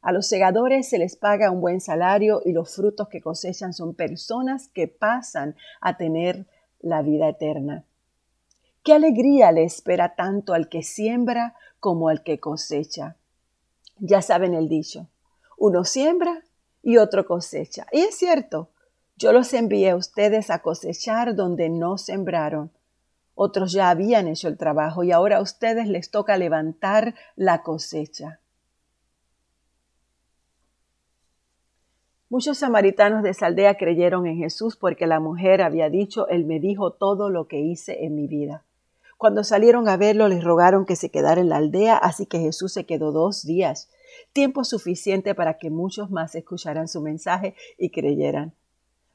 A 0.01 0.11
los 0.11 0.27
segadores 0.27 0.89
se 0.89 0.99
les 0.99 1.15
paga 1.15 1.51
un 1.51 1.61
buen 1.61 1.81
salario 1.81 2.41
y 2.45 2.51
los 2.51 2.75
frutos 2.75 3.09
que 3.09 3.21
cosechan 3.21 3.73
son 3.73 3.93
personas 3.93 4.69
que 4.69 4.87
pasan 4.87 5.55
a 5.81 5.97
tener 5.97 6.45
la 6.79 7.01
vida 7.01 7.27
eterna. 7.29 7.83
¿Qué 8.83 8.93
alegría 8.93 9.51
le 9.51 9.63
espera 9.63 10.15
tanto 10.15 10.53
al 10.53 10.69
que 10.69 10.83
siembra 10.83 11.55
como 11.79 12.09
al 12.09 12.23
que 12.23 12.39
cosecha? 12.39 13.17
Ya 13.99 14.21
saben 14.21 14.53
el 14.53 14.69
dicho, 14.69 15.09
uno 15.57 15.83
siembra 15.83 16.43
y 16.83 16.97
otro 16.97 17.25
cosecha. 17.25 17.85
Y 17.91 17.99
es 17.99 18.15
cierto, 18.15 18.69
yo 19.17 19.33
los 19.33 19.53
envié 19.53 19.89
a 19.89 19.95
ustedes 19.95 20.49
a 20.51 20.59
cosechar 20.59 21.35
donde 21.35 21.69
no 21.69 21.97
sembraron. 21.97 22.71
Otros 23.33 23.71
ya 23.71 23.89
habían 23.89 24.27
hecho 24.27 24.47
el 24.47 24.57
trabajo 24.57 25.03
y 25.03 25.11
ahora 25.11 25.37
a 25.37 25.41
ustedes 25.41 25.87
les 25.87 26.11
toca 26.11 26.37
levantar 26.37 27.15
la 27.35 27.63
cosecha. 27.63 28.39
Muchos 32.29 32.57
samaritanos 32.57 33.23
de 33.23 33.29
esa 33.29 33.45
aldea 33.47 33.75
creyeron 33.75 34.27
en 34.27 34.37
Jesús 34.37 34.75
porque 34.75 35.07
la 35.07 35.19
mujer 35.19 35.61
había 35.61 35.89
dicho, 35.89 36.27
Él 36.27 36.45
me 36.45 36.59
dijo 36.59 36.91
todo 36.91 37.29
lo 37.29 37.47
que 37.47 37.59
hice 37.59 38.05
en 38.05 38.15
mi 38.15 38.27
vida. 38.27 38.63
Cuando 39.17 39.43
salieron 39.43 39.87
a 39.89 39.97
verlo 39.97 40.27
les 40.27 40.43
rogaron 40.43 40.85
que 40.85 40.95
se 40.95 41.09
quedara 41.09 41.41
en 41.41 41.49
la 41.49 41.57
aldea, 41.57 41.97
así 41.97 42.25
que 42.25 42.39
Jesús 42.39 42.73
se 42.73 42.85
quedó 42.85 43.11
dos 43.11 43.43
días 43.43 43.89
tiempo 44.33 44.63
suficiente 44.63 45.35
para 45.35 45.57
que 45.57 45.69
muchos 45.69 46.11
más 46.11 46.35
escucharan 46.35 46.87
su 46.87 47.01
mensaje 47.01 47.55
y 47.77 47.89
creyeran. 47.89 48.53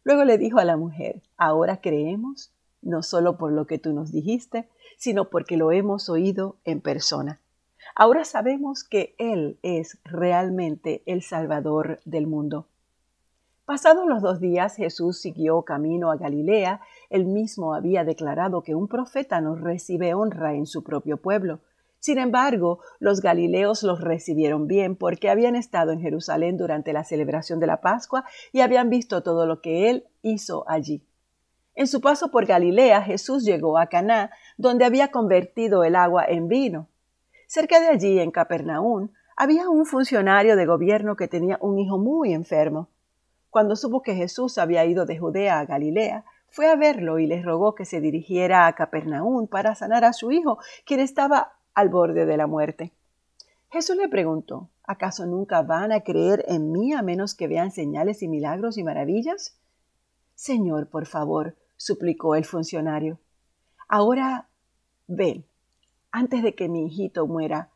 Luego 0.04 0.24
le 0.24 0.38
dijo 0.38 0.58
a 0.58 0.64
la 0.64 0.76
mujer, 0.76 1.22
ahora 1.36 1.80
creemos, 1.80 2.52
no 2.80 3.02
solo 3.02 3.38
por 3.38 3.52
lo 3.52 3.66
que 3.66 3.78
tú 3.78 3.92
nos 3.92 4.10
dijiste, 4.10 4.68
sino 4.96 5.30
porque 5.30 5.56
lo 5.56 5.70
hemos 5.72 6.08
oído 6.08 6.56
en 6.64 6.80
persona. 6.80 7.40
Ahora 7.94 8.24
sabemos 8.24 8.84
que 8.84 9.14
Él 9.18 9.58
es 9.62 9.98
realmente 10.04 11.02
el 11.06 11.22
Salvador 11.22 12.00
del 12.04 12.26
mundo. 12.26 12.66
Pasados 13.64 14.06
los 14.08 14.22
dos 14.22 14.40
días, 14.40 14.74
Jesús 14.74 15.20
siguió 15.20 15.62
camino 15.62 16.10
a 16.10 16.16
Galilea. 16.16 16.80
Él 17.10 17.26
mismo 17.26 17.74
había 17.74 18.04
declarado 18.04 18.62
que 18.62 18.74
un 18.74 18.88
profeta 18.88 19.40
no 19.40 19.54
recibe 19.54 20.14
honra 20.14 20.54
en 20.54 20.66
su 20.66 20.82
propio 20.82 21.16
pueblo. 21.16 21.60
Sin 22.00 22.18
embargo, 22.18 22.80
los 22.98 23.20
galileos 23.20 23.84
los 23.84 24.00
recibieron 24.00 24.66
bien 24.66 24.96
porque 24.96 25.30
habían 25.30 25.54
estado 25.54 25.92
en 25.92 26.00
Jerusalén 26.00 26.56
durante 26.56 26.92
la 26.92 27.04
celebración 27.04 27.60
de 27.60 27.68
la 27.68 27.80
Pascua 27.80 28.24
y 28.50 28.62
habían 28.62 28.90
visto 28.90 29.22
todo 29.22 29.46
lo 29.46 29.60
que 29.60 29.88
él 29.88 30.08
hizo 30.22 30.64
allí. 30.68 31.06
En 31.76 31.86
su 31.86 32.00
paso 32.00 32.32
por 32.32 32.46
Galilea, 32.46 33.02
Jesús 33.02 33.44
llegó 33.44 33.78
a 33.78 33.86
Caná, 33.86 34.32
donde 34.58 34.84
había 34.84 35.12
convertido 35.12 35.84
el 35.84 35.94
agua 35.94 36.24
en 36.26 36.48
vino. 36.48 36.88
Cerca 37.46 37.80
de 37.80 37.86
allí, 37.86 38.18
en 38.18 38.32
Capernaum, 38.32 39.10
había 39.36 39.68
un 39.68 39.86
funcionario 39.86 40.56
de 40.56 40.66
gobierno 40.66 41.14
que 41.14 41.28
tenía 41.28 41.58
un 41.60 41.78
hijo 41.78 41.98
muy 41.98 42.32
enfermo. 42.32 42.88
Cuando 43.52 43.76
supo 43.76 44.00
que 44.00 44.14
Jesús 44.14 44.56
había 44.56 44.86
ido 44.86 45.04
de 45.04 45.18
Judea 45.18 45.60
a 45.60 45.66
Galilea, 45.66 46.24
fue 46.48 46.70
a 46.70 46.74
verlo 46.74 47.18
y 47.18 47.26
le 47.26 47.42
rogó 47.42 47.74
que 47.74 47.84
se 47.84 48.00
dirigiera 48.00 48.66
a 48.66 48.74
Capernaum 48.74 49.46
para 49.46 49.74
sanar 49.74 50.06
a 50.06 50.14
su 50.14 50.32
hijo, 50.32 50.56
quien 50.86 51.00
estaba 51.00 51.52
al 51.74 51.90
borde 51.90 52.24
de 52.24 52.38
la 52.38 52.46
muerte. 52.46 52.94
Jesús 53.68 53.96
le 53.96 54.08
preguntó, 54.08 54.70
¿acaso 54.84 55.26
nunca 55.26 55.60
van 55.60 55.92
a 55.92 56.00
creer 56.00 56.46
en 56.48 56.72
mí 56.72 56.94
a 56.94 57.02
menos 57.02 57.34
que 57.34 57.46
vean 57.46 57.72
señales 57.72 58.22
y 58.22 58.28
milagros 58.28 58.78
y 58.78 58.84
maravillas? 58.84 59.60
Señor, 60.34 60.88
por 60.88 61.04
favor, 61.04 61.54
suplicó 61.76 62.36
el 62.36 62.46
funcionario. 62.46 63.20
Ahora 63.86 64.48
ven, 65.08 65.44
antes 66.10 66.42
de 66.42 66.54
que 66.54 66.70
mi 66.70 66.86
hijito 66.86 67.26
muera. 67.26 67.68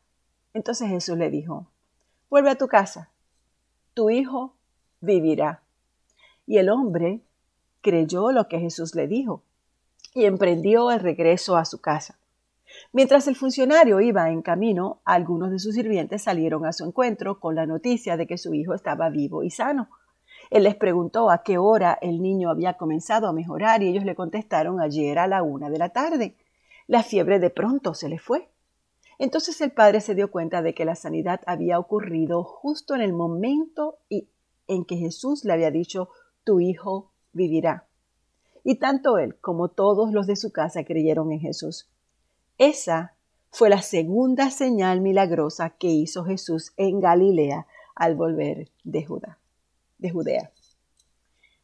Entonces 0.55 0.89
Jesús 0.89 1.19
le 1.19 1.29
dijo, 1.29 1.67
vuelve 2.31 2.49
a 2.49 2.57
tu 2.57 2.67
casa, 2.67 3.11
tu 3.93 4.09
hijo 4.09 4.55
vivirá. 5.01 5.61
Y 6.47 6.57
el 6.57 6.69
hombre 6.69 7.21
creyó 7.81 8.31
lo 8.31 8.47
que 8.47 8.59
Jesús 8.59 8.95
le 8.95 9.07
dijo 9.07 9.43
y 10.15 10.25
emprendió 10.25 10.89
el 10.89 10.99
regreso 10.99 11.57
a 11.57 11.65
su 11.65 11.79
casa. 11.79 12.17
Mientras 12.91 13.27
el 13.27 13.35
funcionario 13.35 14.01
iba 14.01 14.29
en 14.29 14.41
camino, 14.41 14.99
algunos 15.05 15.51
de 15.51 15.59
sus 15.59 15.75
sirvientes 15.75 16.23
salieron 16.23 16.65
a 16.65 16.73
su 16.73 16.85
encuentro 16.85 17.39
con 17.39 17.53
la 17.53 17.65
noticia 17.65 18.17
de 18.17 18.25
que 18.25 18.37
su 18.37 18.53
hijo 18.53 18.73
estaba 18.73 19.09
vivo 19.09 19.43
y 19.43 19.51
sano. 19.51 19.89
Él 20.49 20.63
les 20.63 20.75
preguntó 20.75 21.29
a 21.29 21.43
qué 21.43 21.57
hora 21.57 21.97
el 22.01 22.21
niño 22.21 22.49
había 22.49 22.75
comenzado 22.75 23.27
a 23.27 23.33
mejorar 23.33 23.83
y 23.83 23.89
ellos 23.89 24.05
le 24.05 24.15
contestaron 24.15 24.79
ayer 24.79 25.19
a 25.19 25.27
la 25.27 25.43
una 25.43 25.69
de 25.69 25.77
la 25.77 25.89
tarde. 25.89 26.35
La 26.87 27.03
fiebre 27.03 27.39
de 27.39 27.49
pronto 27.49 27.93
se 27.93 28.09
le 28.09 28.17
fue. 28.17 28.49
Entonces 29.19 29.59
el 29.61 29.71
padre 29.71 29.99
se 29.99 30.15
dio 30.15 30.31
cuenta 30.31 30.61
de 30.61 30.73
que 30.73 30.85
la 30.85 30.95
sanidad 30.95 31.41
había 31.45 31.79
ocurrido 31.79 32.43
justo 32.43 32.95
en 32.95 33.01
el 33.01 33.13
momento 33.13 33.97
en 34.09 34.85
que 34.85 34.97
Jesús 34.97 35.43
le 35.43 35.53
había 35.53 35.71
dicho, 35.71 36.09
tu 36.47 36.61
hijo 36.61 37.11
vivirá. 37.33 37.85
Y 38.63 38.75
tanto 38.75 39.17
él 39.17 39.35
como 39.41 39.67
todos 39.67 40.13
los 40.13 40.27
de 40.27 40.37
su 40.37 40.53
casa 40.53 40.85
creyeron 40.85 41.33
en 41.33 41.41
Jesús. 41.41 41.89
Esa 42.57 43.15
fue 43.51 43.69
la 43.69 43.81
segunda 43.81 44.49
señal 44.49 45.01
milagrosa 45.01 45.71
que 45.71 45.89
hizo 45.89 46.23
Jesús 46.23 46.71
en 46.77 47.01
Galilea 47.01 47.67
al 47.95 48.15
volver 48.15 48.69
de 48.85 49.05
Judá, 49.05 49.39
de 49.97 50.09
Judea. 50.09 50.51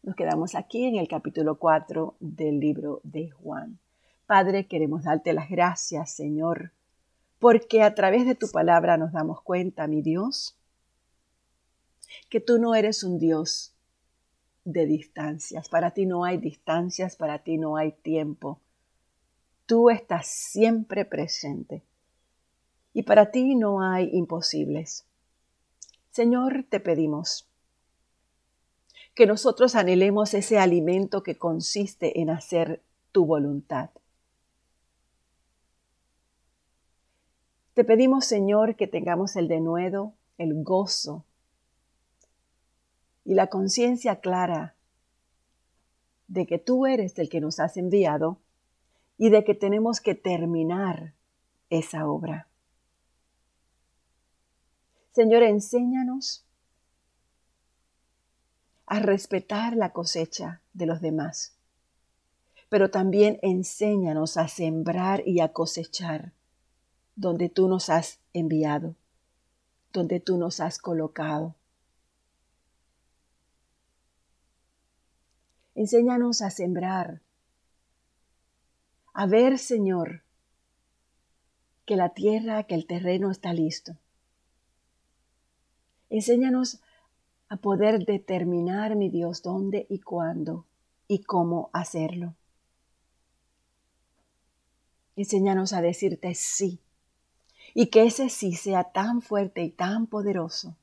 Nos 0.02 0.18
quedamos 0.18 0.54
aquí 0.54 0.84
en 0.84 0.98
el 0.98 1.08
capítulo 1.08 1.58
4 1.58 2.18
del 2.20 2.60
libro 2.60 3.00
de 3.04 3.30
Juan. 3.30 3.80
Padre, 4.25 4.68
queremos 4.68 5.04
darte 5.06 5.32
las 5.32 5.50
gracias, 5.50 6.12
Señor, 6.12 6.74
porque 7.40 7.84
a 7.84 7.96
través 7.96 8.25
de 8.25 8.36
tu 8.36 8.50
palabra 8.52 8.98
nos 8.98 9.13
damos 9.13 9.42
cuenta, 9.44 9.88
mi 9.88 10.02
Dios, 10.02 10.58
que 12.30 12.42
tú 12.42 12.60
no 12.60 12.75
eres 12.75 13.06
un 13.06 13.18
Dios 13.18 13.73
de 14.65 14.86
distancias. 14.86 15.70
Para 15.70 15.91
ti 15.91 16.05
no 16.05 16.24
hay 16.24 16.38
distancias, 16.38 17.15
para 17.15 17.39
ti 17.39 17.58
no 17.58 17.77
hay 17.77 17.91
tiempo. 17.91 18.60
Tú 19.65 19.89
estás 19.89 20.27
siempre 20.27 21.05
presente 21.05 21.84
y 22.93 23.03
para 23.03 23.32
ti 23.32 23.55
no 23.55 23.82
hay 23.82 24.10
imposibles. 24.13 25.05
Señor, 26.12 26.65
te 26.70 26.79
pedimos 26.79 27.48
que 29.15 29.25
nosotros 29.25 29.75
anhelemos 29.75 30.34
ese 30.34 30.58
alimento 30.58 31.24
que 31.24 31.38
consiste 31.38 32.20
en 32.20 32.29
hacer 32.29 32.82
tu 33.12 33.25
voluntad. 33.25 33.89
Te 37.74 37.84
pedimos, 37.84 38.25
Señor, 38.25 38.75
que 38.75 38.88
tengamos 38.88 39.36
el 39.36 39.48
denuedo, 39.48 40.13
el 40.38 40.63
gozo 40.63 41.25
y 43.25 43.34
la 43.36 43.48
conciencia 43.48 44.20
clara 44.20 44.75
de 46.27 46.46
que 46.46 46.60
tú 46.60 46.86
eres 46.86 47.18
el 47.20 47.30
que 47.30 47.42
nos 47.42 47.60
has 47.60 47.77
enviado 47.77 48.39
y 49.18 49.30
de 49.30 49.44
que 49.44 49.53
tenemos 49.53 50.01
que 50.01 50.15
terminar 50.15 51.13
esa 51.70 52.08
obra. 52.08 52.48
Señor, 55.12 55.44
enséñanos 55.44 56.46
a 58.86 59.00
respetar 59.00 59.75
la 59.75 59.92
cosecha 59.92 60.62
de 60.74 60.88
los 60.88 61.01
demás, 61.01 61.56
pero 62.70 62.89
también 62.89 63.38
enséñanos 63.44 64.38
a 64.38 64.48
sembrar 64.48 65.22
y 65.27 65.39
a 65.39 65.53
cosechar 65.53 66.34
donde 67.15 67.50
tú 67.50 67.68
nos 67.68 67.89
has 67.89 68.20
enviado, 68.34 68.96
donde 69.92 70.20
tú 70.20 70.38
nos 70.38 70.60
has 70.60 70.80
colocado. 70.80 71.56
Enséñanos 75.75 76.42
a 76.42 76.51
sembrar, 76.51 77.22
a 79.13 79.25
ver, 79.25 79.58
Señor, 79.58 80.24
que 81.86 81.96
la 81.96 82.10
tierra, 82.10 82.63
que 82.63 82.75
el 82.75 82.86
terreno 82.86 83.32
está 83.32 83.53
listo. 83.53 83.98
Enséñanos 86.10 86.80
a 87.50 87.58
poder 87.58 88.06
determinar, 88.06 88.96
mi 88.96 89.10
Dios, 89.10 89.42
dónde 89.42 89.86
y 89.89 90.00
cuándo 90.00 90.65
y 91.08 91.24
cómo 91.24 91.70
hacerlo. 91.74 92.36
Enséñanos 95.15 95.74
a 95.74 95.82
decirte 95.82 96.36
sí 96.36 96.80
y 97.74 97.88
que 97.88 98.03
ese 98.03 98.30
sí 98.30 98.53
sea 98.53 98.92
tan 98.92 99.22
fuerte 99.22 99.63
y 99.63 99.72
tan 99.72 100.08
poderoso 100.08 100.75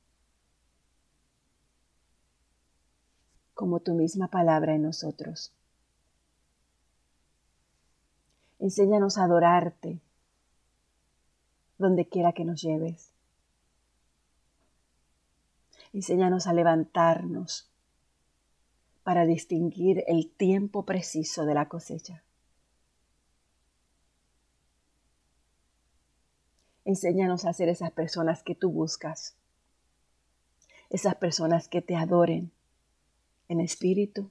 como 3.60 3.80
tu 3.80 3.92
misma 3.92 4.28
palabra 4.28 4.74
en 4.74 4.80
nosotros. 4.80 5.52
Enséñanos 8.58 9.18
a 9.18 9.24
adorarte 9.24 10.00
donde 11.76 12.08
quiera 12.08 12.32
que 12.32 12.46
nos 12.46 12.62
lleves. 12.62 13.12
Enséñanos 15.92 16.46
a 16.46 16.54
levantarnos 16.54 17.70
para 19.02 19.26
distinguir 19.26 20.04
el 20.06 20.30
tiempo 20.30 20.86
preciso 20.86 21.44
de 21.44 21.52
la 21.52 21.68
cosecha. 21.68 22.22
Enséñanos 26.86 27.44
a 27.44 27.52
ser 27.52 27.68
esas 27.68 27.90
personas 27.90 28.42
que 28.42 28.54
tú 28.54 28.70
buscas, 28.70 29.36
esas 30.88 31.14
personas 31.16 31.68
que 31.68 31.82
te 31.82 31.94
adoren 31.94 32.52
en 33.50 33.61
espíritu 33.61 34.30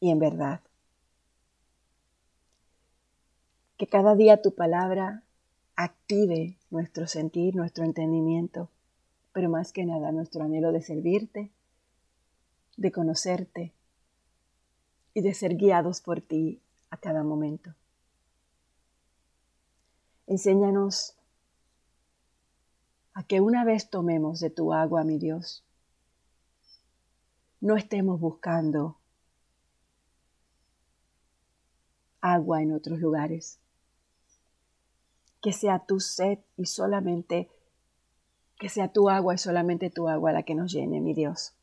y 0.00 0.10
en 0.10 0.18
verdad. 0.18 0.62
Que 3.76 3.86
cada 3.86 4.14
día 4.16 4.40
tu 4.40 4.54
palabra 4.54 5.22
active 5.76 6.56
nuestro 6.70 7.06
sentir, 7.06 7.54
nuestro 7.54 7.84
entendimiento, 7.84 8.70
pero 9.32 9.50
más 9.50 9.72
que 9.72 9.84
nada 9.84 10.12
nuestro 10.12 10.42
anhelo 10.42 10.72
de 10.72 10.80
servirte, 10.80 11.50
de 12.78 12.90
conocerte 12.90 13.74
y 15.12 15.20
de 15.20 15.34
ser 15.34 15.56
guiados 15.56 16.00
por 16.00 16.22
ti 16.22 16.62
a 16.88 16.96
cada 16.96 17.22
momento. 17.22 17.74
Enséñanos 20.26 21.16
a 23.12 23.24
que 23.24 23.42
una 23.42 23.64
vez 23.64 23.90
tomemos 23.90 24.40
de 24.40 24.48
tu 24.48 24.72
agua, 24.72 25.04
mi 25.04 25.18
Dios, 25.18 25.64
no 27.60 27.76
estemos 27.76 28.20
buscando 28.20 28.98
agua 32.20 32.62
en 32.62 32.72
otros 32.72 32.98
lugares. 33.00 33.58
Que 35.40 35.52
sea 35.52 35.78
tu 35.78 36.00
sed 36.00 36.38
y 36.56 36.66
solamente, 36.66 37.48
que 38.58 38.68
sea 38.68 38.92
tu 38.92 39.08
agua 39.08 39.34
y 39.34 39.38
solamente 39.38 39.90
tu 39.90 40.08
agua 40.08 40.32
la 40.32 40.42
que 40.42 40.54
nos 40.54 40.72
llene, 40.72 41.00
mi 41.00 41.14
Dios. 41.14 41.54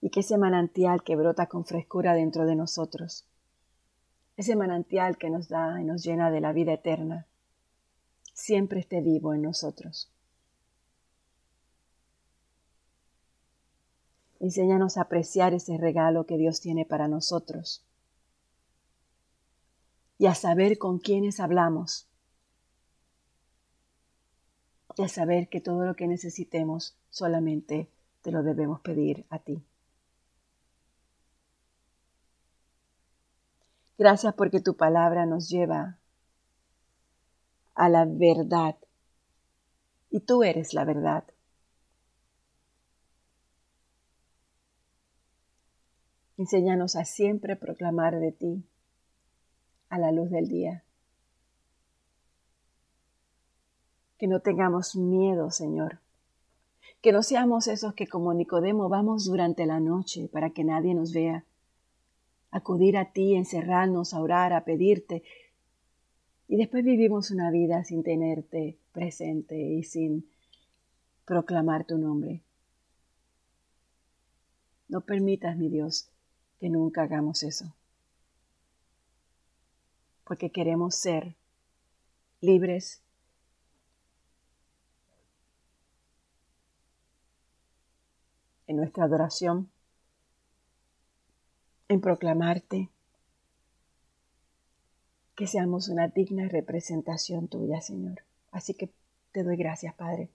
Y 0.00 0.10
que 0.10 0.20
ese 0.20 0.38
manantial 0.38 1.02
que 1.02 1.16
brota 1.16 1.46
con 1.46 1.64
frescura 1.64 2.14
dentro 2.14 2.46
de 2.46 2.56
nosotros 2.56 3.26
ese 4.38 4.54
manantial 4.54 5.18
que 5.18 5.30
nos 5.30 5.48
da 5.48 5.80
y 5.80 5.84
nos 5.84 6.04
llena 6.04 6.30
de 6.30 6.40
la 6.40 6.52
vida 6.52 6.72
eterna, 6.72 7.26
siempre 8.32 8.78
esté 8.78 9.00
vivo 9.00 9.34
en 9.34 9.42
nosotros. 9.42 10.12
Enséñanos 14.40 14.96
a 14.96 15.02
apreciar 15.02 15.54
ese 15.54 15.76
regalo 15.76 16.26
que 16.26 16.36
Dios 16.36 16.60
tiene 16.60 16.84
para 16.84 17.08
nosotros 17.08 17.84
y 20.18 20.26
a 20.26 20.34
saber 20.34 20.78
con 20.78 20.98
quiénes 20.98 21.40
hablamos 21.40 22.08
y 24.96 25.02
a 25.02 25.08
saber 25.08 25.48
que 25.48 25.60
todo 25.60 25.84
lo 25.86 25.94
que 25.94 26.06
necesitemos 26.06 26.96
solamente 27.10 27.88
te 28.22 28.32
lo 28.32 28.42
debemos 28.42 28.80
pedir 28.80 29.26
a 29.30 29.38
ti. 29.38 29.62
Gracias 33.96 34.34
porque 34.34 34.60
tu 34.60 34.76
palabra 34.76 35.26
nos 35.26 35.48
lleva 35.48 35.98
a 37.74 37.88
la 37.88 38.04
verdad. 38.04 38.76
Y 40.10 40.20
tú 40.20 40.42
eres 40.42 40.74
la 40.74 40.84
verdad. 40.84 41.24
Enséñanos 46.38 46.94
a 46.94 47.04
siempre 47.04 47.56
proclamar 47.56 48.20
de 48.20 48.30
ti 48.30 48.64
a 49.88 49.98
la 49.98 50.12
luz 50.12 50.30
del 50.30 50.48
día. 50.48 50.84
Que 54.18 54.28
no 54.28 54.40
tengamos 54.40 54.94
miedo, 54.94 55.50
Señor. 55.50 55.98
Que 57.02 57.10
no 57.10 57.24
seamos 57.24 57.66
esos 57.66 57.92
que 57.94 58.06
como 58.06 58.32
Nicodemo 58.34 58.88
vamos 58.88 59.24
durante 59.24 59.66
la 59.66 59.80
noche 59.80 60.28
para 60.28 60.50
que 60.50 60.62
nadie 60.62 60.94
nos 60.94 61.12
vea 61.12 61.44
acudir 62.52 62.96
a 62.96 63.12
ti, 63.12 63.34
encerrarnos, 63.34 64.14
a 64.14 64.20
orar, 64.20 64.52
a 64.52 64.64
pedirte. 64.64 65.24
Y 66.46 66.56
después 66.56 66.84
vivimos 66.84 67.32
una 67.32 67.50
vida 67.50 67.82
sin 67.82 68.04
tenerte 68.04 68.78
presente 68.92 69.58
y 69.58 69.82
sin 69.82 70.30
proclamar 71.24 71.84
tu 71.84 71.98
nombre. 71.98 72.42
No 74.88 75.00
permitas, 75.00 75.56
mi 75.56 75.68
Dios, 75.68 76.10
que 76.58 76.68
nunca 76.68 77.02
hagamos 77.02 77.42
eso. 77.42 77.72
Porque 80.24 80.50
queremos 80.50 80.94
ser 80.94 81.34
libres 82.40 83.02
en 88.66 88.76
nuestra 88.76 89.04
adoración 89.04 89.70
en 91.88 92.00
proclamarte 92.00 92.90
que 95.34 95.46
seamos 95.46 95.88
una 95.88 96.08
digna 96.08 96.48
representación 96.48 97.48
tuya, 97.48 97.80
Señor. 97.80 98.22
Así 98.50 98.74
que 98.74 98.90
te 99.32 99.42
doy 99.42 99.56
gracias, 99.56 99.94
Padre. 99.94 100.30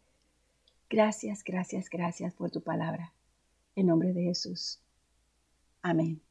Gracias, 0.90 1.44
gracias, 1.44 1.90
gracias 1.90 2.34
por 2.34 2.52
tu 2.52 2.62
palabra. 2.62 3.14
En 3.76 3.88
nombre 3.88 4.14
de 4.14 4.24
Jesús. 4.24 4.83
Amén. 5.84 6.22